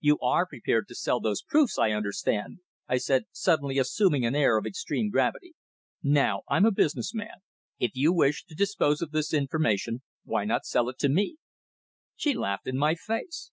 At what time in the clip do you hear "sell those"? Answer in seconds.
0.96-1.40